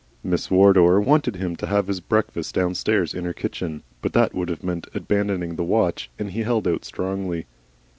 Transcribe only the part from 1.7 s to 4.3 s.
his breakfast downstairs in her kitchen, but